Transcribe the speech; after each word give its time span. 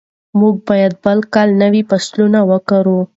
موږ 0.39 0.55
به 0.65 0.75
بل 1.03 1.19
کال 1.33 1.49
نوي 1.61 1.81
فصلونه 1.89 2.39
وکرو. 2.51 2.99